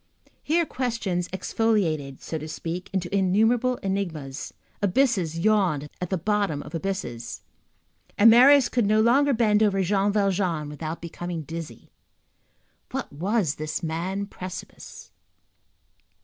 [0.41, 6.73] Here questions exfoliated, so to speak, into innumerable enigmas, abysses yawned at the bottoms of
[6.73, 7.41] abysses,
[8.17, 11.91] and Marius could no longer bend over Jean Valjean without becoming dizzy.
[12.89, 15.11] What was this man precipice?